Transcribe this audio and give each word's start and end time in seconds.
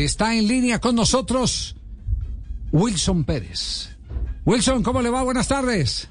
está 0.00 0.34
en 0.34 0.48
línea 0.48 0.80
con 0.80 0.94
nosotros 0.94 1.76
Wilson 2.72 3.24
Pérez. 3.24 3.96
Wilson, 4.44 4.82
¿cómo 4.82 5.02
le 5.02 5.10
va? 5.10 5.22
Buenas 5.22 5.48
tardes. 5.48 6.08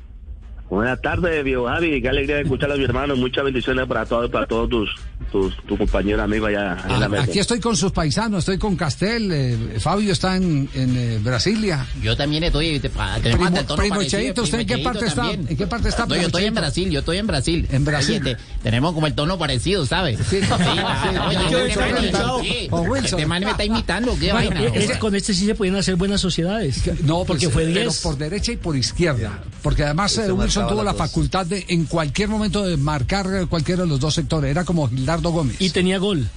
Buenas 0.70 1.02
tardes, 1.02 1.44
viejo 1.44 1.66
Javi. 1.66 2.02
Qué 2.02 2.08
alegría 2.08 2.38
de 2.38 2.44
escuchar 2.44 2.72
a 2.72 2.76
mi 2.76 2.84
hermano. 2.86 3.16
Muchas 3.16 3.44
bendiciones 3.44 3.88
para 3.88 4.06
todos, 4.06 4.30
para 4.32 4.46
todos 4.46 4.70
tus, 4.70 4.96
tus, 5.32 5.56
tu 5.66 5.78
compañero 5.78 6.22
amigo 6.24 6.46
allá 6.46 6.78
en 6.90 7.00
la 7.00 7.06
Ah, 7.06 7.10
mesa. 7.10 7.24
Aquí 7.24 7.40
estoy 7.40 7.60
con 7.60 7.76
sus 7.76 7.92
paisanos, 7.92 8.40
estoy 8.40 8.58
con 8.58 8.76
Castel, 8.76 9.32
eh, 9.32 9.58
Fabio 9.80 10.12
está 10.12 10.36
en, 10.36 10.70
en, 10.74 10.98
eh, 10.98 11.20
Brasilia. 11.22 11.86
Yo 12.02 12.16
también 12.18 12.44
estoy. 12.44 12.80
Te, 12.80 12.90
pa- 12.90 13.16
te 13.16 13.30
Primo- 13.32 13.44
manda 13.44 13.60
el 13.62 13.66
tono 13.66 13.78
primo 13.80 13.96
parecido, 13.96 14.22
Cheito, 14.22 14.42
¿usted 14.44 14.60
en 14.62 14.68
qué 14.68 14.78
parte 14.80 15.06
está? 15.06 15.32
¿En 15.32 15.46
qué 15.58 15.68
parte 15.68 15.90
está, 15.90 16.06
No, 16.06 16.16
yo 16.16 16.22
estoy 16.24 16.46
en? 16.46 16.54
Brasil, 16.56 16.90
yo 16.90 17.00
estoy 17.00 17.18
en 17.18 17.28
Brasil. 17.28 17.68
En 17.72 17.86
Brasil. 17.86 18.22
Oye, 18.24 18.36
te- 18.36 18.42
tenemos 18.64 18.94
como 18.94 19.08
el 19.08 19.14
tono 19.14 19.38
parecido, 19.38 19.86
¿sabes? 19.86 20.20
Sí, 20.30 20.42
sí, 20.42 20.48
ya 20.48 21.50
yo 21.50 21.58
lo 21.60 21.66
este 21.66 22.18
sí, 22.42 22.68
Con 22.70 22.90
Wilson. 22.90 23.20
Este 23.20 23.26
man 23.26 23.44
me 23.44 23.52
está 23.52 23.64
imitando, 23.66 24.16
qué 24.20 24.32
Bueno, 24.32 24.50
vaina. 24.62 25.00
con 25.00 25.16
este 25.16 25.34
sí 25.34 25.46
se 25.46 25.56
pueden 25.56 25.76
hacer 25.76 25.96
buenas 25.96 26.22
sociedades. 26.22 26.82
No, 27.04 27.24
porque 27.26 27.50
fue 27.50 27.66
pero 27.66 27.82
10. 27.82 28.02
por 28.02 28.18
derecha 28.18 28.52
y 28.52 28.58
por 28.58 28.76
izquierda. 28.76 29.44
Porque 29.62 29.84
además 29.84 30.18
eh, 30.18 30.32
Wilson 30.32 30.68
tuvo 30.68 30.84
la 30.84 30.94
facultad 30.94 31.46
de 31.46 31.66
en 31.70 31.86
cualquier 31.86 32.30
momento 32.30 32.66
de 32.66 32.78
marcar 32.78 33.28
eh, 33.34 33.46
cualquiera 33.48 33.84
de 33.84 33.88
los 33.90 34.00
dos 34.00 34.14
sectores. 34.14 34.50
Era 34.52 34.64
como 34.66 34.88
Gómez. 35.20 35.58
Y 35.60 35.70
tenía 35.72 35.98
gol. 35.98 36.30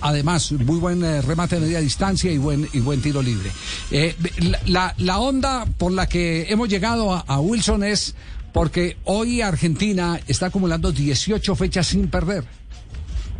Además, 0.00 0.52
muy 0.52 0.78
buen 0.78 1.02
eh, 1.02 1.22
remate 1.22 1.56
de 1.56 1.62
media 1.62 1.80
distancia 1.80 2.30
y 2.30 2.38
buen, 2.38 2.68
y 2.72 2.80
buen 2.80 3.00
tiro 3.00 3.22
libre. 3.22 3.50
Eh, 3.90 4.14
la, 4.38 4.60
la- 4.66 4.94
la 4.98 5.18
onda 5.18 5.64
por 5.78 5.90
la 5.92 6.06
que 6.08 6.46
hemos 6.50 6.68
llegado 6.68 7.14
a, 7.14 7.20
a 7.20 7.40
Wilson 7.40 7.82
es 7.82 8.14
porque 8.52 8.96
hoy 9.04 9.40
Argentina 9.40 10.20
está 10.28 10.46
acumulando 10.46 10.92
18 10.92 11.56
fechas 11.56 11.86
sin 11.88 12.08
perder. 12.08 12.44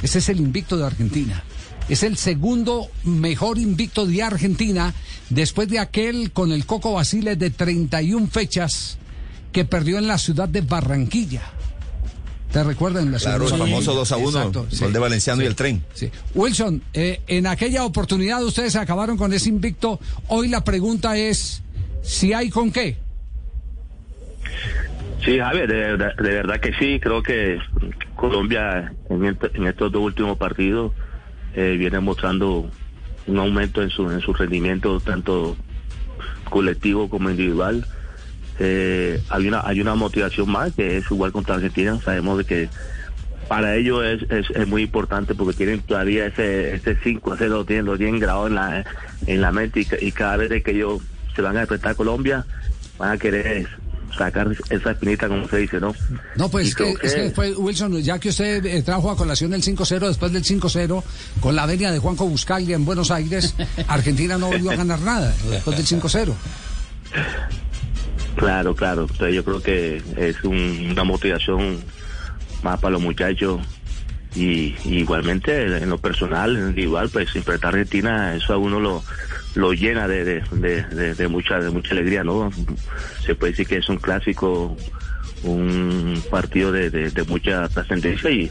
Ese 0.02 0.18
es 0.18 0.28
el 0.30 0.38
invicto 0.40 0.76
de 0.76 0.86
Argentina. 0.86 1.42
Es 1.88 2.02
el 2.02 2.16
segundo 2.16 2.88
mejor 3.04 3.58
invicto 3.58 4.06
de 4.06 4.22
Argentina 4.22 4.92
después 5.30 5.68
de 5.68 5.78
aquel 5.78 6.32
con 6.32 6.52
el 6.52 6.66
Coco 6.66 6.92
Basile 6.94 7.36
de 7.36 7.50
31 7.50 8.26
fechas 8.28 8.98
que 9.52 9.64
perdió 9.64 9.98
en 9.98 10.06
la 10.06 10.18
ciudad 10.18 10.48
de 10.48 10.62
Barranquilla. 10.62 11.42
¿Te 12.52 12.62
recuerdan 12.64 13.10
la 13.12 13.18
Claro, 13.18 13.44
el 13.48 13.54
famoso 13.58 13.92
2 13.94 14.12
a 14.12 14.16
1, 14.16 14.28
Exacto, 14.38 14.66
sí. 14.70 14.84
gol 14.84 14.92
de 14.92 14.98
Valenciano 14.98 15.42
y 15.42 15.46
el 15.46 15.54
tren. 15.54 15.84
Sí. 15.94 16.10
Wilson, 16.34 16.82
eh, 16.94 17.20
en 17.26 17.46
aquella 17.46 17.84
oportunidad 17.84 18.42
ustedes 18.44 18.76
acabaron 18.76 19.16
con 19.16 19.32
ese 19.32 19.48
invicto. 19.48 20.00
Hoy 20.28 20.48
la 20.48 20.64
pregunta 20.64 21.16
es 21.16 21.62
si 22.02 22.32
hay 22.32 22.48
con 22.50 22.70
qué. 22.72 22.96
Sí, 25.24 25.38
Javier, 25.38 25.66
de, 25.68 25.74
verdad- 25.74 26.16
de 26.16 26.30
verdad 26.30 26.60
que 26.60 26.72
sí. 26.74 27.00
Creo 27.00 27.22
que 27.22 27.58
Colombia 28.14 28.92
en, 29.10 29.24
este- 29.24 29.50
en 29.54 29.66
estos 29.66 29.90
dos 29.90 30.02
últimos 30.02 30.38
partidos 30.38 30.92
eh, 31.54 31.74
viene 31.78 31.98
mostrando 32.00 32.70
un 33.26 33.38
aumento 33.38 33.82
en 33.82 33.90
su, 33.90 34.08
en 34.10 34.20
su 34.20 34.32
rendimiento, 34.32 35.00
tanto 35.00 35.56
colectivo 36.48 37.08
como 37.10 37.28
individual. 37.30 37.86
Eh, 38.58 39.20
hay 39.28 39.48
una 39.48 39.60
hay 39.66 39.80
una 39.80 39.94
motivación 39.94 40.50
más 40.50 40.72
que 40.74 40.98
es 40.98 41.04
igual 41.10 41.32
contra 41.32 41.56
Argentina. 41.56 41.98
Sabemos 42.04 42.38
de 42.38 42.44
que 42.44 42.68
para 43.48 43.76
ellos 43.76 44.02
es, 44.04 44.30
es, 44.30 44.46
es 44.56 44.66
muy 44.66 44.82
importante 44.82 45.34
porque 45.34 45.54
tienen 45.56 45.80
todavía 45.80 46.26
ese 46.26 46.74
ese 46.74 46.96
5 47.02 47.32
a 47.32 47.36
0 47.38 47.50
lo 47.50 47.64
tienen, 47.64 47.84
lo 47.84 47.96
tienen 47.96 48.18
grabado 48.18 48.46
en 48.48 48.54
la 48.54 48.84
en 49.26 49.40
la 49.40 49.52
mente 49.52 49.80
y, 49.80 49.84
ca- 49.84 49.98
y 50.00 50.10
cada 50.12 50.36
vez 50.36 50.62
que 50.64 50.70
ellos 50.72 51.00
se 51.34 51.42
van 51.42 51.56
a 51.56 51.60
enfrentar 51.62 51.92
a 51.92 51.94
Colombia 51.94 52.44
van 52.98 53.10
a 53.12 53.18
querer 53.18 53.68
sacar 54.16 54.48
esa 54.70 54.92
espinita 54.92 55.28
como 55.28 55.46
se 55.46 55.58
dice, 55.58 55.78
¿no? 55.78 55.94
No, 56.36 56.48
pues 56.48 56.74
que, 56.74 56.94
creo 56.94 57.02
es 57.02 57.14
que 57.14 57.30
fue, 57.32 57.54
Wilson, 57.54 58.00
ya 58.00 58.18
que 58.18 58.30
usted 58.30 58.64
eh, 58.64 58.82
trajo 58.82 59.10
a 59.10 59.16
colación 59.16 59.52
el 59.52 59.62
5-0 59.62 60.08
después 60.08 60.32
del 60.32 60.42
5-0 60.42 61.02
con 61.40 61.54
la 61.54 61.66
venia 61.66 61.90
de 61.92 61.98
Juanco 61.98 62.26
Buscaglia 62.26 62.76
en 62.76 62.86
Buenos 62.86 63.10
Aires, 63.10 63.54
Argentina 63.86 64.38
no 64.38 64.46
volvió 64.46 64.70
a 64.70 64.76
ganar 64.76 65.00
nada 65.00 65.34
después 65.50 65.76
del 65.76 65.84
5-0. 66.00 66.32
Claro, 68.36 68.74
claro. 68.74 69.02
Entonces 69.02 69.34
yo 69.34 69.44
creo 69.44 69.62
que 69.62 70.02
es 70.16 70.42
un- 70.44 70.88
una 70.90 71.04
motivación 71.04 71.78
más 72.62 72.78
para 72.80 72.92
los 72.92 73.02
muchachos 73.02 73.60
y, 74.34 74.74
igualmente 74.84 75.78
en 75.78 75.88
lo 75.88 75.98
personal, 75.98 76.52
individual, 76.52 77.08
pues 77.10 77.30
a 77.34 77.68
Argentina, 77.68 78.34
eso 78.34 78.52
a 78.52 78.58
uno 78.58 78.78
lo, 78.80 79.02
lo 79.54 79.72
llena 79.72 80.06
de, 80.06 80.42
de, 80.52 81.14
de, 81.14 81.28
mucha 81.28 81.58
de 81.58 81.70
mucha 81.70 81.92
alegría, 81.92 82.22
¿no? 82.22 82.50
Se 83.24 83.34
puede 83.34 83.52
decir 83.52 83.66
que 83.66 83.78
es 83.78 83.88
un 83.88 83.96
clásico, 83.96 84.76
un 85.42 86.22
partido 86.30 86.70
de, 86.72 87.10
mucha 87.28 87.66
trascendencia 87.68 88.28
y, 88.30 88.50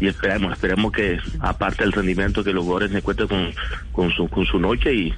y 0.00 0.06
esperamos, 0.08 0.54
esperemos 0.54 0.92
que 0.92 1.18
aparte 1.40 1.82
del 1.84 1.92
rendimiento 1.92 2.42
que 2.42 2.52
los 2.54 2.64
jugadores 2.64 2.90
se 2.92 2.98
encuentren 2.98 3.28
con, 3.28 3.52
con, 3.92 4.10
su, 4.12 4.28
con 4.28 4.46
su 4.46 4.58
noche 4.58 4.94
y, 4.94 5.14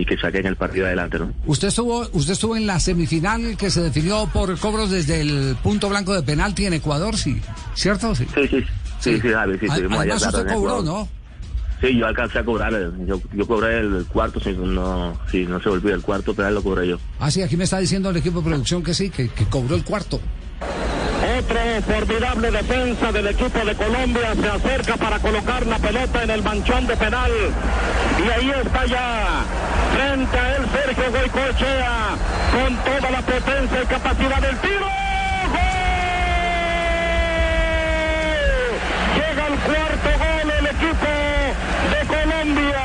y 0.00 0.06
que 0.06 0.16
saquen 0.16 0.46
el 0.46 0.56
partido 0.56 0.86
adelante, 0.86 1.18
¿no? 1.18 1.30
Usted 1.44 1.68
estuvo, 1.68 2.08
usted 2.12 2.32
estuvo 2.32 2.56
en 2.56 2.66
la 2.66 2.80
semifinal 2.80 3.54
que 3.58 3.70
se 3.70 3.82
definió 3.82 4.26
por 4.32 4.58
cobros 4.58 4.90
desde 4.90 5.20
el 5.20 5.56
punto 5.62 5.90
blanco 5.90 6.14
de 6.14 6.22
penalti 6.22 6.64
en 6.64 6.72
Ecuador, 6.72 7.18
sí, 7.18 7.38
¿cierto? 7.74 8.14
Sí. 8.14 8.26
Sí, 8.34 8.48
sí, 8.48 8.64
sí, 8.98 9.20
sí, 9.20 9.28
Javi, 9.28 9.58
sí, 9.58 9.66
Además 9.68 10.24
usted 10.24 10.46
cobró. 10.54 10.82
¿no? 10.82 11.06
Sí, 11.82 11.98
yo 11.98 12.06
alcancé 12.06 12.38
a 12.38 12.44
cobrar, 12.44 12.72
eh, 12.72 12.90
yo, 13.06 13.20
yo 13.34 13.46
cobré 13.46 13.80
el 13.80 14.06
cuarto, 14.06 14.40
si 14.40 14.52
no, 14.52 15.18
si 15.30 15.44
no 15.44 15.60
se 15.60 15.68
olvida 15.68 15.94
el 15.94 16.02
cuarto, 16.02 16.32
pero 16.32 16.50
lo 16.50 16.62
cobré 16.62 16.88
yo. 16.88 16.98
Ah, 17.18 17.30
sí, 17.30 17.42
aquí 17.42 17.58
me 17.58 17.64
está 17.64 17.78
diciendo 17.78 18.08
el 18.08 18.16
equipo 18.16 18.40
de 18.40 18.46
producción 18.48 18.82
que 18.82 18.94
sí, 18.94 19.10
que, 19.10 19.28
que 19.28 19.44
cobró 19.44 19.76
el 19.76 19.84
cuarto. 19.84 20.18
Otro 21.40 21.58
formidable 21.86 22.50
defensa 22.50 23.12
del 23.12 23.28
equipo 23.28 23.64
de 23.64 23.74
Colombia 23.74 24.34
se 24.38 24.46
acerca 24.46 24.98
para 24.98 25.18
colocar 25.20 25.66
la 25.66 25.78
pelota 25.78 26.22
en 26.22 26.30
el 26.30 26.42
manchón 26.42 26.86
de 26.86 26.94
penal. 26.98 27.30
Y 28.18 28.30
ahí 28.30 28.50
está 28.62 28.84
ya, 28.84 29.42
frente 29.94 30.38
a 30.38 30.56
él 30.56 30.66
Sergio 30.70 31.10
Goicoechea, 31.10 32.08
con 32.52 32.76
toda 32.84 33.10
la 33.10 33.22
potencia 33.22 33.82
y 33.82 33.86
capacidad 33.86 34.42
del 34.42 34.58
tiro. 34.58 34.86
¡Gol! 35.48 35.60
Llega 39.16 39.46
el 39.46 39.58
cuarto 39.60 40.10
gol 40.18 40.50
el 40.58 40.66
equipo 40.66 41.10
de 41.90 42.00
Colombia. 42.06 42.84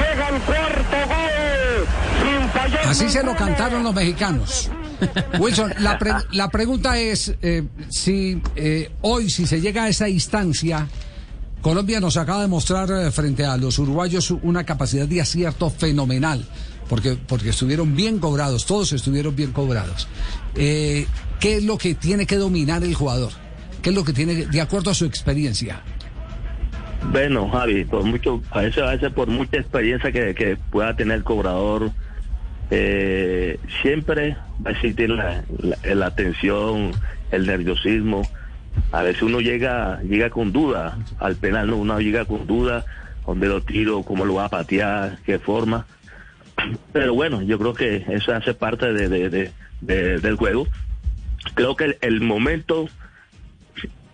Llega 0.00 0.28
el 0.28 0.40
cuarto 0.42 0.96
gol. 1.06 1.86
Sin 2.20 2.48
fallar 2.48 2.86
Así 2.88 3.08
se 3.08 3.22
lo 3.22 3.36
cantaron 3.36 3.84
los 3.84 3.94
mexicanos. 3.94 4.70
Wilson, 5.38 5.72
la, 5.80 5.98
pre- 5.98 6.12
la 6.32 6.48
pregunta 6.50 6.98
es 6.98 7.34
eh, 7.42 7.64
si 7.88 8.40
eh, 8.56 8.90
hoy, 9.02 9.30
si 9.30 9.46
se 9.46 9.60
llega 9.60 9.84
a 9.84 9.88
esa 9.88 10.08
instancia, 10.08 10.86
Colombia 11.60 12.00
nos 12.00 12.16
acaba 12.16 12.42
de 12.42 12.48
mostrar 12.48 12.90
eh, 12.90 13.10
frente 13.10 13.44
a 13.44 13.56
los 13.56 13.78
uruguayos 13.78 14.30
una 14.42 14.64
capacidad 14.64 15.06
de 15.06 15.20
acierto 15.20 15.70
fenomenal, 15.70 16.44
porque, 16.88 17.16
porque 17.26 17.50
estuvieron 17.50 17.96
bien 17.96 18.18
cobrados, 18.18 18.66
todos 18.66 18.92
estuvieron 18.92 19.34
bien 19.34 19.52
cobrados. 19.52 20.06
Eh, 20.54 21.06
¿Qué 21.40 21.56
es 21.56 21.64
lo 21.64 21.78
que 21.78 21.94
tiene 21.94 22.26
que 22.26 22.36
dominar 22.36 22.84
el 22.84 22.94
jugador? 22.94 23.32
¿Qué 23.82 23.90
es 23.90 23.96
lo 23.96 24.04
que 24.04 24.12
tiene, 24.12 24.46
de 24.46 24.60
acuerdo 24.60 24.90
a 24.90 24.94
su 24.94 25.04
experiencia? 25.04 25.82
Bueno, 27.12 27.50
Javi, 27.50 27.84
por 27.84 28.02
mucho, 28.02 28.40
a 28.50 28.60
veces, 28.60 28.82
a 28.82 28.92
veces 28.92 29.12
por 29.12 29.28
mucha 29.28 29.58
experiencia 29.58 30.10
que, 30.10 30.34
que 30.34 30.56
pueda 30.70 30.96
tener 30.96 31.18
el 31.18 31.24
cobrador, 31.24 31.90
eh, 32.70 33.58
siempre 33.82 34.36
va 34.64 34.70
a 34.70 34.72
existir 34.72 35.10
la, 35.10 36.10
tensión, 36.14 36.92
el 37.30 37.46
nerviosismo. 37.46 38.28
A 38.92 39.02
veces 39.02 39.22
uno 39.22 39.40
llega, 39.40 40.00
llega 40.02 40.30
con 40.30 40.52
duda 40.52 40.98
al 41.18 41.36
penal, 41.36 41.68
¿no? 41.68 41.76
uno 41.76 42.00
llega 42.00 42.24
con 42.24 42.46
duda, 42.46 42.84
dónde 43.26 43.46
lo 43.48 43.62
tiro, 43.62 44.02
cómo 44.02 44.24
lo 44.24 44.34
va 44.34 44.46
a 44.46 44.50
patear, 44.50 45.18
qué 45.24 45.38
forma. 45.38 45.86
Pero 46.92 47.14
bueno, 47.14 47.42
yo 47.42 47.58
creo 47.58 47.74
que 47.74 48.04
eso 48.08 48.32
hace 48.34 48.54
parte 48.54 48.92
de, 48.92 49.08
de- 49.08 49.30
de- 49.30 49.52
de- 49.80 50.18
del 50.18 50.36
juego. 50.36 50.66
Creo 51.54 51.76
que 51.76 51.98
el 52.00 52.20
momento 52.20 52.88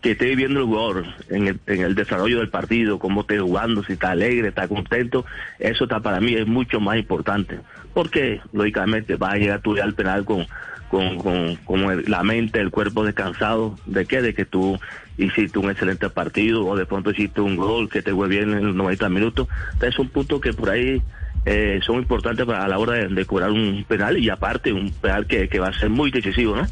que 0.00 0.12
esté 0.12 0.26
viviendo 0.26 0.60
el 0.60 0.66
jugador 0.66 1.04
en 1.28 1.48
el, 1.48 1.60
en 1.66 1.82
el 1.82 1.94
desarrollo 1.94 2.38
del 2.38 2.48
partido, 2.48 2.98
cómo 2.98 3.22
esté 3.22 3.38
jugando, 3.38 3.84
si 3.84 3.94
está 3.94 4.10
alegre, 4.10 4.48
está 4.48 4.66
contento, 4.66 5.24
eso 5.58 5.84
está 5.84 6.00
para 6.00 6.20
mí 6.20 6.34
es 6.34 6.46
mucho 6.46 6.80
más 6.80 6.96
importante. 6.96 7.58
Porque, 7.92 8.40
lógicamente, 8.52 9.16
vas 9.16 9.34
a 9.34 9.36
llegar 9.36 9.60
tú 9.60 9.76
ya 9.76 9.84
al 9.84 9.94
penal 9.94 10.24
con, 10.24 10.46
con, 10.88 11.18
con, 11.18 11.56
con 11.56 12.04
la 12.10 12.22
mente, 12.22 12.60
el 12.60 12.70
cuerpo 12.70 13.04
descansado. 13.04 13.76
¿De 13.84 14.06
qué? 14.06 14.22
De 14.22 14.32
que 14.32 14.44
tú 14.44 14.78
hiciste 15.18 15.58
un 15.58 15.70
excelente 15.70 16.08
partido 16.08 16.64
o 16.64 16.76
de 16.76 16.86
pronto 16.86 17.10
hiciste 17.10 17.40
un 17.40 17.56
gol 17.56 17.90
que 17.90 18.00
te 18.00 18.12
fue 18.12 18.28
bien 18.28 18.52
en 18.52 18.66
los 18.68 18.76
90 18.76 19.08
minutos. 19.08 19.48
Entonces, 19.72 19.94
son 19.94 20.08
puntos 20.08 20.40
que 20.40 20.52
por 20.52 20.70
ahí 20.70 21.02
eh, 21.44 21.80
son 21.82 21.96
importantes 21.96 22.46
para, 22.46 22.64
a 22.64 22.68
la 22.68 22.78
hora 22.78 22.94
de, 22.94 23.08
de 23.08 23.24
cobrar 23.26 23.50
un 23.50 23.84
penal 23.86 24.16
y 24.16 24.30
aparte 24.30 24.72
un 24.72 24.90
penal 24.92 25.26
que 25.26 25.58
va 25.58 25.68
a 25.68 25.78
ser 25.78 25.90
muy 25.90 26.10
decisivo, 26.10 26.56
¿no? 26.56 26.66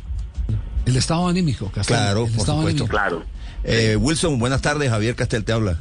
El 0.88 0.96
estado 0.96 1.28
anímico, 1.28 1.70
Castel, 1.70 1.96
Claro, 1.96 2.24
el 2.24 2.30
por 2.32 2.40
estado 2.40 2.58
supuesto. 2.58 2.84
anímico. 2.84 2.88
Claro. 2.88 3.22
Eh, 3.64 3.96
Wilson, 3.96 4.38
buenas 4.38 4.62
tardes. 4.62 4.88
Javier 4.90 5.14
Castel 5.14 5.44
te 5.44 5.52
habla. 5.52 5.78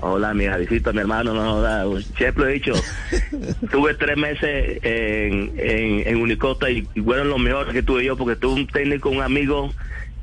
Hola, 0.00 0.32
mi 0.32 0.46
Javisito, 0.46 0.92
mi 0.92 1.00
hermano, 1.00 1.34
no, 1.34 1.60
no, 1.60 2.00
siempre 2.16 2.44
he 2.44 2.52
dicho, 2.54 2.72
tuve 3.72 3.94
tres 3.94 4.16
meses 4.16 4.78
en, 4.84 5.52
en, 5.58 6.06
en 6.06 6.16
Unicota 6.22 6.70
y, 6.70 6.86
y 6.94 7.00
fueron 7.00 7.28
los 7.28 7.40
mejores 7.40 7.72
que 7.72 7.82
tuve 7.82 8.04
yo 8.04 8.16
porque 8.16 8.36
tuve 8.36 8.60
un 8.60 8.66
técnico, 8.68 9.10
un 9.10 9.22
amigo 9.22 9.74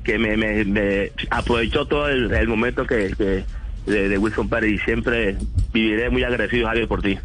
que 0.06 0.18
me, 0.18 0.38
me, 0.38 0.64
me 0.64 1.12
aprovechó 1.30 1.86
todo 1.88 2.08
el, 2.08 2.32
el 2.34 2.48
momento 2.48 2.88
que, 2.88 3.14
que, 3.18 3.44
de, 3.86 4.08
de 4.08 4.18
Wilson 4.18 4.48
Pérez 4.48 4.72
y 4.72 4.78
siempre 4.86 5.36
viviré 5.74 6.10
muy 6.10 6.24
agradecido, 6.24 6.68
Javier, 6.68 6.88
por 6.88 7.02
ti. 7.02 7.18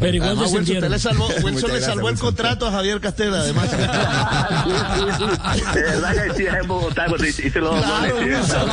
Pero 0.00 0.14
igual 0.16 0.30
Además, 0.30 0.52
Wilson, 0.52 0.76
usted 0.76 0.90
le 0.90 0.98
salvó, 0.98 1.28
Wilson 1.42 1.72
le 1.72 1.80
salvó 1.80 2.08
el 2.08 2.14
Wilson. 2.14 2.26
contrato 2.26 2.66
a 2.66 2.70
Javier 2.72 3.00
Castel, 3.00 3.34
además. 3.34 3.70
De 5.74 5.82
verdad 5.82 6.12
que 6.24 6.34
sí, 6.36 6.44
es 6.46 6.66
Bogotá, 6.66 7.06
pues, 7.08 7.38
hice 7.38 7.60
los 7.60 7.74
dos 7.74 7.84
Claro, 7.84 8.14
goles, 8.16 8.38
sí. 8.46 8.52
Wilson. 8.54 8.70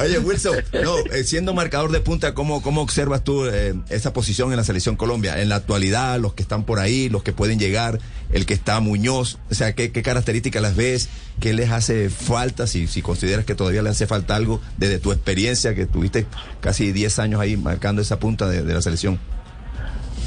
Oye, 0.00 0.18
Wilson, 0.18 0.56
no, 0.84 0.96
eh, 1.12 1.24
siendo 1.24 1.54
marcador 1.54 1.92
de 1.92 2.00
punta, 2.00 2.34
¿cómo, 2.34 2.62
cómo 2.62 2.82
observas 2.82 3.24
tú 3.24 3.46
eh, 3.46 3.74
esa 3.88 4.12
posición 4.12 4.50
en 4.50 4.56
la 4.56 4.64
selección 4.64 4.96
Colombia? 4.96 5.40
En 5.40 5.48
la 5.48 5.56
actualidad, 5.56 6.18
los 6.20 6.34
que 6.34 6.42
están 6.42 6.64
por 6.64 6.78
ahí, 6.78 7.08
los 7.08 7.22
que 7.22 7.32
pueden 7.32 7.58
llegar, 7.58 7.98
el 8.32 8.46
que 8.46 8.54
está 8.54 8.80
Muñoz, 8.80 9.38
o 9.50 9.54
sea, 9.54 9.74
¿qué, 9.74 9.92
qué 9.92 10.02
características 10.02 10.60
las 10.62 10.76
ves? 10.76 11.08
¿Qué 11.40 11.52
les 11.52 11.70
hace 11.70 12.10
falta? 12.10 12.66
Si, 12.66 12.86
si 12.86 13.02
consideras 13.02 13.44
que 13.44 13.54
todavía 13.54 13.82
le 13.82 13.90
hace 13.90 14.06
falta 14.06 14.36
algo 14.36 14.60
desde 14.78 14.98
tu 14.98 15.12
experiencia, 15.12 15.74
que 15.74 15.86
tuviste 15.86 16.26
casi 16.60 16.92
10 16.92 17.18
años 17.18 17.40
ahí 17.40 17.56
marcando 17.56 18.02
esa 18.02 18.18
punta 18.18 18.48
de, 18.48 18.62
de 18.62 18.74
la 18.74 18.82
selección. 18.82 19.18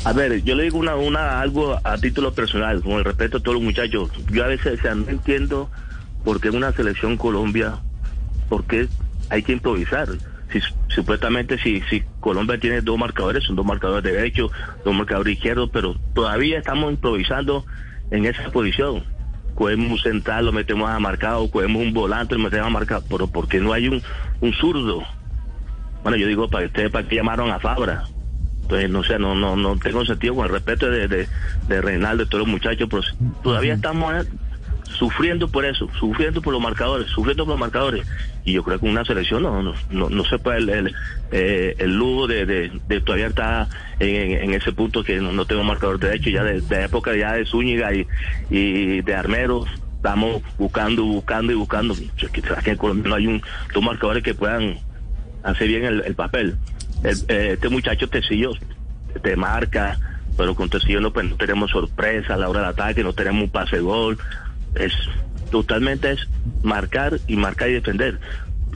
A 0.05 0.13
ver, 0.13 0.43
yo 0.43 0.55
le 0.55 0.63
digo 0.63 0.77
una, 0.77 0.95
una 0.95 1.41
algo 1.41 1.77
a 1.83 1.97
título 1.97 2.33
personal, 2.33 2.81
con 2.81 2.93
el 2.93 3.03
respeto 3.03 3.37
a 3.37 3.39
todos 3.41 3.55
los 3.55 3.63
muchachos. 3.63 4.09
Yo 4.31 4.45
a 4.45 4.47
veces 4.47 4.79
o 4.83 4.95
no 4.95 5.09
entiendo 5.09 5.69
por 6.23 6.39
qué 6.39 6.49
una 6.49 6.71
selección 6.71 7.17
Colombia, 7.17 7.79
por 8.47 8.63
qué 8.63 8.87
hay 9.29 9.43
que 9.43 9.51
improvisar. 9.51 10.07
Si, 10.51 10.61
supuestamente 10.87 11.59
si, 11.59 11.81
si 11.89 12.03
Colombia 12.21 12.57
tiene 12.57 12.81
dos 12.81 12.97
marcadores, 12.97 13.43
son 13.43 13.57
dos 13.57 13.65
marcadores 13.65 14.03
derechos, 14.03 14.51
dos 14.85 14.95
marcadores 14.95 15.33
izquierdos, 15.35 15.69
pero 15.71 15.95
todavía 16.13 16.59
estamos 16.59 16.91
improvisando 16.91 17.65
en 18.09 18.25
esa 18.25 18.49
posición. 18.51 19.03
Cogemos 19.53 19.91
un 19.91 19.99
central, 19.99 20.45
lo 20.45 20.53
metemos 20.53 20.89
a 20.89 20.97
marcado, 20.99 21.51
cogemos 21.51 21.81
un 21.81 21.93
volante, 21.93 22.35
lo 22.35 22.41
metemos 22.41 22.67
a 22.67 22.71
marcado, 22.71 23.03
pero 23.09 23.27
porque 23.27 23.59
no 23.59 23.73
hay 23.73 23.89
un, 23.89 24.01
un 24.39 24.53
zurdo. 24.53 25.03
Bueno, 26.03 26.17
yo 26.17 26.25
digo, 26.25 26.49
para 26.49 26.65
ustedes, 26.65 26.89
¿para 26.89 27.05
qué 27.05 27.17
llamaron 27.17 27.51
a 27.51 27.59
Fabra? 27.59 28.05
Entonces, 28.69 28.89
no 28.91 29.03
sé, 29.03 29.17
no, 29.17 29.33
no, 29.33 29.55
no 29.55 29.77
tengo 29.77 30.05
sentido 30.05 30.35
con 30.35 30.45
el 30.45 30.51
respeto 30.51 30.91
de, 30.91 31.07
de, 31.07 31.27
de 31.67 31.81
Reinaldo 31.81 32.21
y 32.21 32.27
todos 32.27 32.41
los 32.41 32.47
muchachos, 32.47 32.87
pero 32.87 33.01
todavía 33.41 33.73
estamos 33.73 34.13
eh, 34.13 34.29
sufriendo 34.83 35.47
por 35.47 35.65
eso, 35.65 35.89
sufriendo 35.99 36.39
por 36.39 36.53
los 36.53 36.61
marcadores, 36.61 37.07
sufriendo 37.07 37.45
por 37.45 37.53
los 37.53 37.59
marcadores. 37.59 38.05
Y 38.45 38.53
yo 38.53 38.63
creo 38.63 38.79
que 38.79 38.85
una 38.85 39.03
selección 39.03 39.41
no, 39.41 39.63
no, 39.63 39.73
no, 39.89 40.09
no 40.11 40.23
se 40.25 40.37
puede 40.37 40.59
el, 40.59 40.69
el, 40.69 40.95
eh, 41.31 41.75
el 41.79 41.95
lujo 41.95 42.27
de, 42.27 42.45
de, 42.45 42.71
de 42.87 43.01
todavía 43.01 43.25
estar 43.25 43.69
en, 43.97 44.53
ese 44.53 44.71
punto 44.71 45.03
que 45.03 45.17
no, 45.19 45.31
no 45.31 45.45
tengo 45.45 45.63
marcador 45.63 45.97
derecho, 45.97 46.29
ya 46.29 46.43
de, 46.43 46.61
de 46.61 46.83
época 46.83 47.15
ya 47.15 47.33
de 47.33 47.45
Zúñiga 47.45 47.91
y, 47.91 48.05
y 48.51 49.01
de 49.01 49.15
Armero, 49.15 49.65
estamos 49.95 50.43
buscando, 50.59 51.03
buscando 51.05 51.51
y 51.51 51.55
buscando. 51.55 51.95
Que 52.61 52.69
en 52.69 52.77
Colombia 52.77 53.09
no 53.09 53.15
hay 53.15 53.25
un, 53.25 53.41
dos 53.73 53.83
marcadores 53.83 54.21
que 54.21 54.35
puedan 54.35 54.77
hacer 55.41 55.67
bien 55.67 55.85
el, 55.85 56.03
el 56.05 56.13
papel. 56.13 56.55
Eh, 57.03 57.51
este 57.53 57.69
muchacho 57.69 58.09
Tecillo 58.09 58.51
te 59.21 59.35
marca, 59.35 59.97
pero 60.37 60.55
con 60.55 60.69
Tecillo 60.69 61.01
no, 61.01 61.11
pues, 61.11 61.29
no 61.29 61.35
tenemos 61.35 61.71
sorpresa 61.71 62.33
a 62.33 62.37
la 62.37 62.49
hora 62.49 62.61
del 62.61 62.69
ataque, 62.69 63.03
no 63.03 63.13
tenemos 63.13 63.43
un 63.43 63.49
pase 63.49 63.79
gol. 63.79 64.17
Es 64.75 64.93
totalmente 65.51 66.11
es 66.11 66.27
marcar 66.63 67.19
y 67.27 67.35
marcar 67.35 67.69
y 67.69 67.73
defender. 67.73 68.19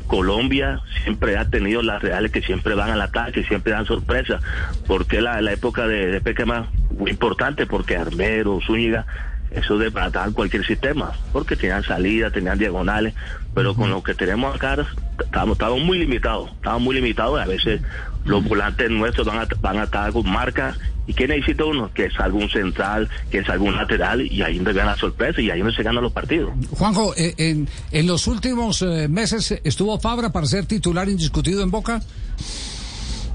Colombia 0.07 0.81
siempre 1.03 1.37
ha 1.37 1.49
tenido 1.49 1.81
las 1.81 2.01
reales 2.01 2.31
que 2.31 2.41
siempre 2.41 2.75
van 2.75 2.91
al 2.91 3.01
ataque, 3.01 3.43
siempre 3.43 3.73
dan 3.73 3.85
sorpresa. 3.85 4.39
Porque 4.87 5.21
la, 5.21 5.41
la 5.41 5.53
época 5.53 5.87
de, 5.87 6.07
de 6.07 6.21
Pequema 6.21 6.69
importante, 7.07 7.65
porque 7.65 7.95
Armero, 7.95 8.59
Zúñiga, 8.65 9.05
eso 9.53 9.77
desbarataban 9.77 10.33
cualquier 10.33 10.65
sistema, 10.65 11.11
porque 11.31 11.55
tenían 11.55 11.83
salida, 11.83 12.31
tenían 12.31 12.57
diagonales, 12.57 13.13
pero 13.53 13.75
con 13.75 13.89
lo 13.89 14.01
que 14.01 14.13
tenemos 14.15 14.55
acá 14.55 14.77
estamos, 15.19 15.53
estamos 15.53 15.81
muy 15.81 15.99
limitados, 15.99 16.49
estamos 16.55 16.81
muy 16.81 16.95
limitados, 16.95 17.39
a 17.39 17.45
veces 17.45 17.81
los 18.25 18.43
volantes 18.43 18.89
nuestros 18.89 19.27
van 19.27 19.39
a, 19.39 19.47
van 19.61 19.77
a 19.79 19.83
estar 19.83 20.11
con 20.11 20.29
marca, 20.29 20.75
¿y 21.05 21.13
qué 21.13 21.27
necesita 21.27 21.65
uno? 21.65 21.91
Que 21.93 22.09
salga 22.09 22.37
un 22.37 22.49
central, 22.49 23.09
que 23.29 23.43
salga 23.43 23.63
un 23.63 23.75
lateral, 23.75 24.21
y 24.21 24.41
ahí 24.41 24.55
donde 24.55 24.73
gana 24.73 24.95
sorpresa, 24.95 25.41
y 25.41 25.49
ahí 25.51 25.59
donde 25.59 25.75
se 25.75 25.83
ganan 25.83 26.03
los 26.03 26.13
partidos. 26.13 26.51
Juanjo, 26.71 27.13
eh, 27.15 27.33
en, 27.37 27.67
en 27.91 28.07
los 28.07 28.25
últimos 28.27 28.81
eh, 28.81 29.07
meses 29.07 29.59
estuvo 29.63 29.99
Fabra 29.99 30.31
para 30.31 30.47
ser 30.47 30.65
titular 30.65 31.07
indiscutido 31.09 31.61
en 31.61 31.69
Boca. 31.71 32.01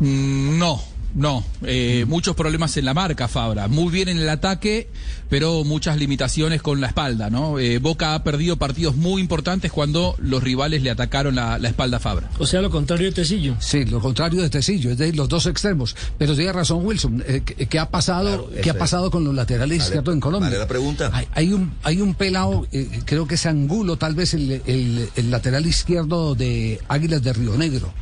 Mm, 0.00 0.58
No, 0.58 0.80
no. 1.14 1.44
Eh, 1.64 2.04
muchos 2.08 2.36
problemas 2.36 2.76
en 2.76 2.84
la 2.84 2.94
marca, 2.94 3.28
Fabra. 3.28 3.68
Muy 3.68 3.90
bien 3.92 4.08
en 4.08 4.18
el 4.18 4.28
ataque, 4.28 4.88
pero 5.28 5.64
muchas 5.64 5.96
limitaciones 5.98 6.62
con 6.62 6.80
la 6.80 6.88
espalda, 6.88 7.28
¿no? 7.30 7.58
Eh, 7.58 7.78
Boca 7.78 8.14
ha 8.14 8.22
perdido 8.24 8.56
partidos 8.56 8.96
muy 8.96 9.20
importantes 9.20 9.72
cuando 9.72 10.14
los 10.18 10.42
rivales 10.42 10.82
le 10.82 10.90
atacaron 10.90 11.34
la, 11.34 11.58
la 11.58 11.68
espalda 11.68 11.96
a 11.96 12.00
Fabra. 12.00 12.30
O 12.38 12.46
sea, 12.46 12.60
lo 12.62 12.70
contrario 12.70 13.06
de 13.06 13.12
Tecillo. 13.12 13.56
Sí, 13.58 13.84
lo 13.84 14.00
contrario 14.00 14.42
de 14.42 14.50
Tecillo, 14.50 14.90
es 14.92 14.98
de 14.98 15.12
los 15.12 15.28
dos 15.28 15.46
extremos. 15.46 15.96
Pero 16.18 16.34
tiene 16.34 16.52
razón 16.52 16.84
Wilson, 16.86 17.24
eh, 17.26 17.42
¿qué, 17.44 17.66
qué 17.66 17.78
ha 17.78 17.90
pasado, 17.90 18.46
Claro, 18.46 18.62
qué 18.62 18.70
ha 18.70 18.78
pasado 18.78 19.10
con 19.10 19.24
los 19.24 19.34
laterales 19.34 19.78
Vale, 19.78 19.88
izquierdos 19.88 20.14
en 20.14 20.20
Colombia? 20.20 20.48
vale 20.50 20.58
la 20.60 20.68
pregunta. 20.68 21.10
Hay, 21.12 21.26
hay 21.34 21.52
un 21.52 21.72
hay 21.82 22.00
un 22.00 22.14
pelado, 22.14 22.66
eh, 22.72 23.00
creo 23.04 23.26
que 23.26 23.34
es 23.36 23.46
Angulo, 23.46 23.96
tal 23.96 24.14
vez 24.14 24.34
el, 24.34 24.62
el- 24.66 25.08
el 25.16 25.30
lateral 25.30 25.66
izquierdo 25.66 26.34
de 26.34 26.80
Águilas 26.88 27.22
de 27.22 27.32
Río 27.32 27.56
Negro. 27.56 27.92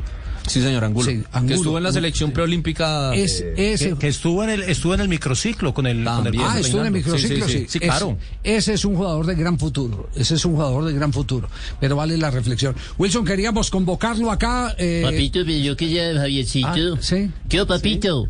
Sí, 0.47 0.63
señor 0.63 0.85
Angulo. 0.85 1.05
Sí, 1.11 1.23
Angulo. 1.33 1.49
Que 1.49 1.55
estuvo 1.55 1.79
en 1.79 1.85
la 1.85 1.93
selección 1.93 2.31
preolímpica. 2.31 3.15
Es, 3.15 3.41
eh, 3.41 3.73
ese, 3.75 3.91
Que, 3.91 3.99
que 3.99 4.09
estuvo 4.09 4.45
en 4.45 4.51
el 4.51 4.63
estuvo 4.63 4.95
en 4.95 5.01
el 5.01 5.09
microciclo 5.09 5.75
con 5.75 5.87
el, 5.87 6.05
con 6.05 6.27
el. 6.27 6.39
Ah, 6.41 6.59
estuvo 6.61 6.81
en 6.83 6.87
el 6.87 6.93
microciclo, 6.93 7.47
Sí, 7.47 7.53
sí. 7.53 7.59
sí, 7.59 7.59
sí. 7.59 7.67
Sí, 7.69 7.79
Ese- 7.79 7.87
claro. 7.87 8.19
Ese, 8.45 8.75
es 8.75 8.85
un 8.85 8.95
jugador 8.97 9.27
de 9.27 9.35
gran 9.35 9.59
futuro. 9.59 10.09
Ese 10.15 10.35
es 10.37 10.45
un 10.45 10.53
jugador 10.55 10.85
de 10.85 10.93
gran 10.93 11.13
futuro. 11.13 11.49
Pero 11.81 11.97
vale 11.97 12.17
la 12.17 12.31
reflexión. 12.31 12.75
Wilson, 12.99 13.25
queríamos 13.25 13.71
convocarlo 13.71 14.31
acá. 14.31 14.75
eh, 14.79 15.01
Papito, 15.05 15.41
pero 15.45 15.59
yo 15.59 15.77
quería, 15.77 16.15
Javiercito. 16.15 16.69
Ah, 16.69 16.99
sí. 17.01 17.31
¿Qué, 17.49 17.61
oh, 17.61 17.67
papito? 17.67 18.29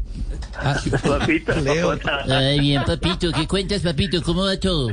Papito, 0.63 1.99
Ay, 2.29 2.61
bien, 2.61 2.83
papito. 2.85 3.31
¿Qué 3.33 3.47
cuentas, 3.47 3.83
papito? 3.83 4.23
¿Cómo 4.23 4.45
va 4.45 4.59
todo? 4.59 4.89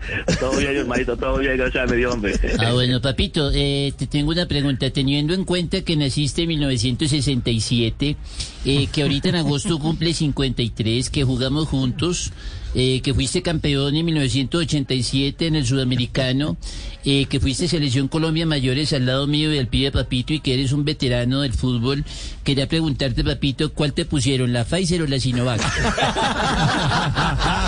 todo 0.40 0.56
bien, 0.56 0.76
hermanito, 0.76 1.16
todo 1.16 1.38
bien, 1.38 1.56
gracias 1.56 1.88
a 1.88 1.92
mi 1.92 1.98
Dios, 1.98 2.14
hombre. 2.14 2.34
Ah, 2.58 2.72
bueno, 2.72 3.00
papito, 3.00 3.50
eh, 3.54 3.92
te 3.96 4.06
tengo 4.06 4.30
una 4.30 4.46
pregunta. 4.46 4.90
Teniendo 4.90 5.34
en 5.34 5.44
cuenta 5.44 5.82
que 5.82 5.96
naciste 5.96 6.42
en 6.42 6.48
1967, 6.48 8.16
eh, 8.64 8.88
que 8.92 9.02
ahorita 9.02 9.30
en 9.30 9.36
agosto 9.36 9.78
cumple 9.78 10.14
53, 10.14 11.10
que 11.10 11.24
jugamos 11.24 11.68
juntos, 11.68 12.32
eh, 12.74 13.00
que 13.02 13.14
fuiste 13.14 13.42
campeón 13.42 13.96
en 13.96 14.04
1987 14.04 15.46
en 15.46 15.56
el 15.56 15.66
Sudamericano, 15.66 16.58
eh, 17.04 17.24
que 17.24 17.40
fuiste 17.40 17.66
selección 17.66 18.08
Colombia 18.08 18.44
Mayores 18.44 18.92
al 18.92 19.06
lado 19.06 19.26
mío 19.26 19.52
y 19.52 19.58
al 19.58 19.68
pie 19.68 19.86
de 19.86 19.92
Papito 19.92 20.34
y 20.34 20.40
que 20.40 20.52
eres 20.52 20.72
un 20.72 20.84
veterano 20.84 21.40
del 21.40 21.54
fútbol, 21.54 22.04
quería 22.44 22.68
preguntarte, 22.68 23.24
Papito, 23.24 23.72
¿cuál 23.72 23.94
te 23.94 24.04
pusieron, 24.04 24.52
la 24.52 24.64
Pfizer 24.64 25.00
o 25.00 25.06
la 25.06 25.18
Sinovac? 25.18 25.60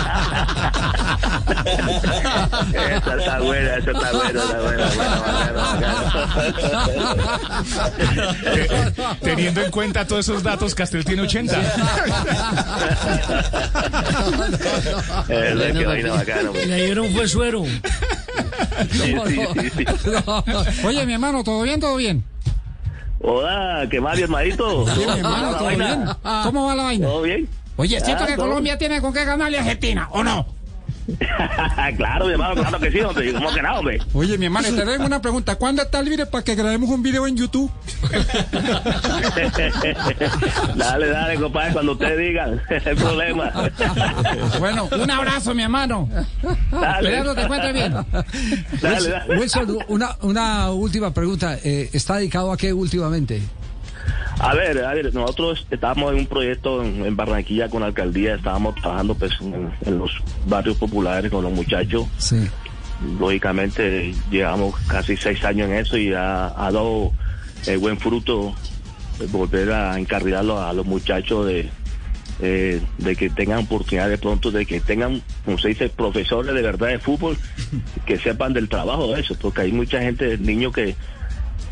Esa 2.73 3.15
está 3.17 3.39
buena, 3.39 3.75
esa 3.77 3.91
está 3.91 4.11
buena, 4.11 4.41
está 4.41 4.59
buena, 4.61 4.89
buena, 4.89 5.21
bacano. 5.21 5.61
Teniendo 9.21 9.61
en 9.61 9.71
cuenta 9.71 10.05
todos 10.05 10.27
esos 10.27 10.43
datos, 10.43 10.75
Castel 10.75 11.05
tiene 11.05 11.21
80. 11.23 11.57
Eh, 15.29 15.53
Bueno, 15.55 15.79
qué 15.79 15.85
vaina 15.85 16.09
papi. 16.09 16.19
bacana, 16.19 16.49
hombre. 16.49 16.65
Le 16.65 16.85
dieron 16.85 17.13
fue 17.13 17.27
suero. 17.27 17.63
Sí, 18.91 19.15
sí, 19.27 19.41
sí, 19.53 19.69
sí. 19.77 19.85
Oye, 20.87 21.05
mi 21.05 21.13
hermano, 21.13 21.43
¿todo 21.43 21.61
bien? 21.63 21.79
¿Todo 21.79 21.95
bien? 21.97 22.23
Hola, 23.23 23.85
¿qué 23.89 24.01
más, 24.01 24.15
mi 24.17 24.23
hermanito? 24.23 24.83
¿Cómo 26.43 26.65
va 26.65 26.75
la 26.75 26.83
vaina? 26.83 27.05
¿Todo 27.05 27.21
bien? 27.21 27.47
Oye, 27.77 27.99
¿siento 28.01 28.23
Ah, 28.23 28.27
que 28.27 28.35
todo. 28.35 28.47
Colombia 28.47 28.77
tiene 28.77 29.01
con 29.01 29.13
qué 29.13 29.25
ganarle 29.25 29.57
a 29.57 29.61
Argentina 29.61 30.07
o 30.11 30.23
no? 30.23 30.45
claro, 31.97 32.25
mi 32.27 32.33
hermano, 32.33 32.53
claro 32.61 32.79
que 32.79 32.91
sí, 32.91 32.99
hombre. 33.01 33.33
¿Cómo 33.33 33.51
que 33.51 33.61
no, 33.61 33.79
hombre? 33.79 33.99
Oye, 34.13 34.37
mi 34.37 34.45
hermano, 34.45 34.67
te 34.69 34.85
tengo 34.85 35.05
una 35.05 35.21
pregunta. 35.21 35.55
¿Cuándo 35.55 35.81
está 35.81 36.01
libre 36.01 36.25
para 36.27 36.43
que 36.43 36.53
grabemos 36.55 36.89
un 36.89 37.01
video 37.01 37.25
en 37.27 37.35
YouTube? 37.35 37.71
dale, 40.75 41.09
dale, 41.09 41.35
compadre, 41.39 41.73
cuando 41.73 41.93
ustedes 41.93 42.17
digan, 42.19 42.61
el 42.69 42.95
problema. 42.95 43.51
Bueno, 44.59 44.87
un 44.91 45.11
abrazo, 45.11 45.53
mi 45.55 45.63
hermano. 45.63 46.07
Dale. 46.71 47.09
Esperando 47.09 47.35
te 47.35 47.41
encuentres 47.41 47.73
bien. 47.73 47.93
Dale, 48.81 49.09
dale. 49.09 49.39
Wilson, 49.39 49.77
una, 49.87 50.15
una 50.21 50.71
última 50.71 51.11
pregunta. 51.13 51.57
Eh, 51.63 51.89
¿Está 51.93 52.17
dedicado 52.17 52.51
a 52.51 52.57
qué 52.57 52.71
últimamente? 52.73 53.41
A 54.41 54.55
ver, 54.55 54.83
a 54.83 54.93
ver, 54.95 55.13
nosotros 55.13 55.67
estábamos 55.69 56.13
en 56.13 56.19
un 56.19 56.25
proyecto 56.25 56.83
en, 56.83 57.05
en 57.05 57.15
Barranquilla 57.15 57.69
con 57.69 57.81
la 57.81 57.87
alcaldía, 57.87 58.33
estábamos 58.33 58.73
trabajando 58.73 59.13
pues 59.13 59.33
en, 59.39 59.71
en 59.85 59.99
los 59.99 60.11
barrios 60.47 60.77
populares 60.77 61.29
con 61.29 61.43
los 61.43 61.53
muchachos. 61.53 62.07
Sí. 62.17 62.47
Lógicamente 63.19 64.15
llevamos 64.31 64.75
casi 64.87 65.15
seis 65.15 65.43
años 65.45 65.69
en 65.69 65.75
eso 65.75 65.95
y 65.95 66.11
ha, 66.13 66.47
ha 66.47 66.71
dado 66.71 67.11
eh, 67.67 67.75
buen 67.75 67.99
fruto 67.99 68.55
eh, 69.19 69.27
volver 69.29 69.71
a 69.73 69.99
encarrilarlo 69.99 70.59
a 70.59 70.73
los 70.73 70.87
muchachos 70.87 71.45
de, 71.45 71.69
eh, 72.39 72.81
de 72.97 73.15
que 73.15 73.29
tengan 73.29 73.59
oportunidad 73.59 74.09
de 74.09 74.17
pronto, 74.17 74.49
de 74.49 74.65
que 74.65 74.79
tengan, 74.79 75.21
como 75.45 75.59
se 75.59 75.67
dice, 75.67 75.89
profesores 75.89 76.55
de 76.55 76.61
verdad 76.63 76.87
de 76.87 76.97
fútbol, 76.97 77.37
que 78.07 78.17
sepan 78.17 78.53
del 78.53 78.69
trabajo 78.69 79.13
de 79.13 79.21
eso, 79.21 79.35
porque 79.39 79.61
hay 79.61 79.71
mucha 79.71 80.01
gente, 80.01 80.39
niños 80.39 80.73
que, 80.73 80.95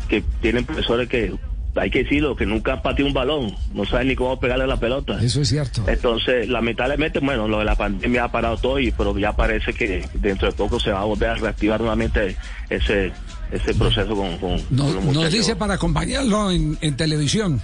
que 0.08 0.22
tienen 0.40 0.64
profesores 0.64 1.08
que 1.08 1.34
hay 1.76 1.90
que 1.90 2.02
decirlo, 2.02 2.34
que 2.36 2.46
nunca 2.46 2.72
han 2.74 2.82
pateado 2.82 3.08
un 3.08 3.14
balón, 3.14 3.54
no 3.74 3.84
saben 3.84 4.08
ni 4.08 4.16
cómo 4.16 4.38
pegarle 4.40 4.66
la 4.66 4.78
pelota. 4.78 5.22
Eso 5.22 5.40
es 5.42 5.48
cierto. 5.48 5.84
Entonces, 5.86 6.48
lamentablemente, 6.48 7.20
bueno, 7.20 7.46
lo 7.48 7.58
de 7.60 7.64
la 7.64 7.76
pandemia 7.76 8.24
ha 8.24 8.32
parado 8.32 8.56
todo, 8.56 8.78
y, 8.80 8.90
pero 8.90 9.16
ya 9.18 9.32
parece 9.34 9.72
que 9.72 10.04
dentro 10.14 10.48
de 10.50 10.54
poco 10.56 10.80
se 10.80 10.90
va 10.90 11.00
a 11.00 11.04
volver 11.04 11.30
a 11.30 11.34
reactivar 11.36 11.80
nuevamente 11.80 12.36
ese 12.68 13.12
ese 13.52 13.74
proceso 13.74 14.14
con, 14.14 14.38
con, 14.38 14.56
No- 14.70 14.86
con 14.86 15.06
los 15.06 15.14
nos 15.14 15.32
dice 15.32 15.56
para 15.56 15.74
acompañarlo 15.74 16.50
en, 16.52 16.78
en 16.80 16.96
televisión. 16.96 17.60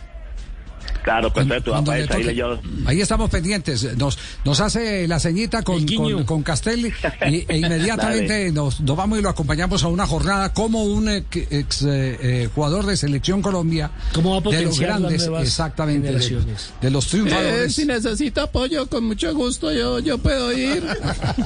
Claro, 1.07 1.33
perfecto, 1.33 1.71
Cuando 1.71 1.93
para 1.93 2.03
esa, 2.03 2.17
ahí 2.17 2.35
yo- 2.35 2.59
Ahí 2.85 3.01
estamos 3.01 3.31
pendientes. 3.31 3.97
Nos, 3.97 4.19
nos 4.45 4.59
hace 4.59 5.07
la 5.07 5.21
ceñita 5.21 5.63
con, 5.63 5.87
con, 5.87 6.25
con 6.25 6.43
Castelli 6.43 6.93
y, 7.29 7.45
e 7.49 7.59
inmediatamente 7.59 8.51
nos, 8.51 8.81
nos 8.81 8.97
vamos 8.97 9.21
y 9.21 9.23
lo 9.23 9.29
acompañamos 9.29 9.85
a 9.85 9.87
una 9.87 10.05
jornada 10.05 10.53
como 10.53 10.83
un 10.83 11.09
ex, 11.09 11.37
ex, 11.53 11.83
eh, 11.83 12.19
eh, 12.21 12.49
jugador 12.53 12.87
de 12.87 12.97
Selección 12.97 13.41
Colombia. 13.41 13.93
¿Cómo 14.15 14.33
va 14.33 14.51
a 14.51 14.53
de 14.53 14.63
los 14.63 14.81
grandes, 14.81 15.31
exactamente, 15.41 16.11
de, 16.13 16.43
de 16.81 16.91
los 16.91 17.07
triunfadores. 17.07 17.79
Eh, 17.79 17.87
necesita 17.87 18.43
apoyo, 18.43 18.89
con 18.89 19.05
mucho 19.05 19.33
gusto 19.33 19.71
yo, 19.73 20.01
yo 20.01 20.19
puedo 20.19 20.53
ir. 20.53 20.85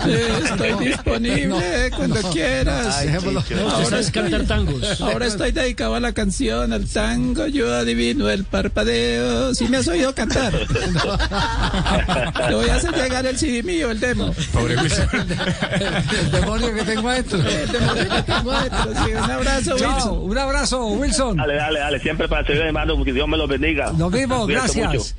Eh, 0.07 0.41
estoy 0.45 0.87
disponible 0.87 1.91
cuando 1.95 2.21
quieras. 2.31 2.97
Ay, 2.97 3.09
Dejémoslo. 3.09 3.43
Chicho. 3.43 3.57
No, 3.57 3.67
usted 3.67 3.75
Ahora 3.85 4.03
sabe 4.03 4.13
cantar 4.13 4.47
tangos. 4.47 5.01
Ahora 5.01 5.27
estoy 5.27 5.53
dedicado 5.53 5.95
a 5.95 6.01
la 6.01 6.13
canción, 6.13 6.73
al 6.73 6.87
tango, 6.87 7.47
yo 7.47 7.75
adivino 7.75 8.31
el 8.31 8.45
parpadeo. 8.45 9.50
Si 9.55 9.69
me 9.69 9.79
has 9.79 9.89
oído 9.89 10.15
cantar. 10.15 10.53
Le 12.49 12.55
voy 12.55 12.69
a 12.69 12.77
hacer 12.77 12.95
llegar 12.95 13.27
el 13.27 13.37
CD 13.39 13.63
mío, 13.63 13.91
el 13.91 14.01
demo. 14.01 14.33
Pobre 14.53 14.77
Wilson. 14.77 15.09
El 16.11 16.31
demonio 16.31 16.75
que 16.75 16.83
tengo 16.83 17.09
adentro. 17.09 17.39
El 17.39 17.73
demo 17.73 17.95
que 17.95 18.23
tengo 18.23 18.53
adentro, 18.53 18.93
sí. 19.05 19.13
Un 19.13 19.31
abrazo, 19.31 19.77
Chao, 19.77 19.95
Wilson. 19.95 20.31
un 20.31 20.39
abrazo, 20.39 20.87
Wilson. 20.89 21.37
Dale, 21.37 21.55
dale, 21.57 21.79
dale, 21.81 22.01
siempre 22.01 22.29
para 22.29 22.47
servir, 22.47 22.63
hermano, 22.63 23.03
que 23.05 23.13
Dios 23.13 23.29
me 23.29 23.37
los 23.37 23.49
bendiga. 23.49 23.93
Nos 23.93 24.11
vemos, 24.11 24.41
mucho. 24.41 24.53
gracias. 24.53 25.15